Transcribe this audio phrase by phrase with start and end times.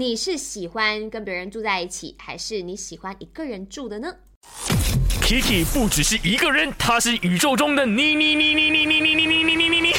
[0.00, 4.14] 你是喜欢跟别人住在一起，还是你喜欢一个人住的呢
[5.22, 9.92] ？Kiki 不只是一个人，他是宇宙中的你你你你你你你你你你你你你，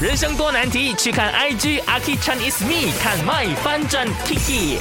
[0.00, 4.78] 人生多难题，去看 IG Aki Chan is me，看 My 翻转 Kiki。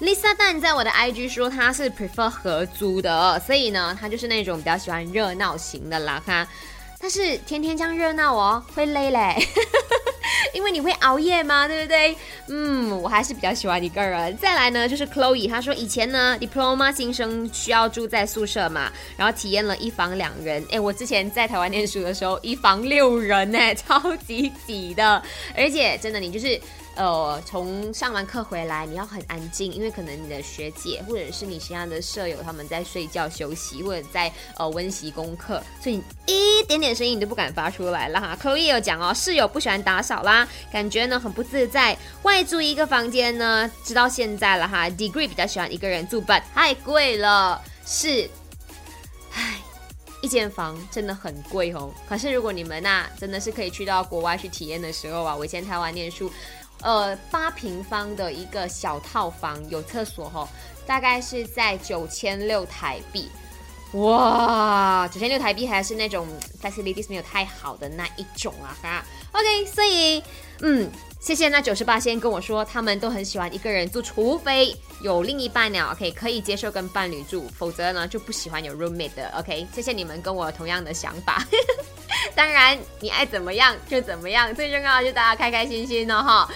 [0.00, 6.48] Lisa Dan 在我的 IG 说他是 prefer 合租的，所以呢，他就是那种比较喜欢热闹型的啦哈。
[6.98, 9.36] 但是天天这样热闹哦，会累嘞，
[10.54, 11.68] 因为你会熬夜吗？
[11.68, 12.16] 对不对？
[12.48, 14.36] 嗯，我还是比较喜欢一个人。
[14.36, 20.64] 再来呢，就是 Chloe，她说以前呢，diploma 新生需要住在宿舍嘛，然后体验了一房两人。
[20.70, 25.22] 哎，我之前在台湾念书的时候，一房六人呢，超级挤的，
[25.56, 26.60] 而且真的你就是。
[26.96, 38.36] 呃，从上完课回来，你要很安静，因为可能你的学姐或者是你其他的舍友他们在睡觉休息，或者在呃温习功课，所以一点点声音你都不敢发出来了哈。
[38.38, 41.96] Chloe 有讲哦，室友不喜欢打扫啦，感觉呢很不自在。
[42.22, 44.90] 外租一个房间呢，直到现在了哈。
[44.90, 48.28] Degree 比较喜欢一个人住，but 太贵了，是，
[49.32, 49.58] 唉，
[50.20, 51.90] 一间房真的很贵哦。
[52.06, 56.30] 可是如果你们呐，真的是可以去到国外去体验的时候啊，我以前台湾念书。
[56.82, 60.48] 呃，八平方的一个小套房，有厕所哈，
[60.86, 63.30] 大概是在九千六台币。
[63.92, 66.26] 哇，九千六台币还是那种
[66.62, 69.04] facilities 没有太好的那一种啊哈。
[69.32, 70.22] OK，所以
[70.60, 79.28] 嗯，谢谢那九十八先跟我说，他们都很喜欢一个人住，除非有另一半呢，OK 可以接受跟伴侣住，否则呢就不喜欢有 roommate 的。
[79.36, 81.44] OK，谢谢你们跟我同样的想法。
[82.34, 86.48] 当然，你爱怎么样就怎么样，最重要的就大家开开心心的哈。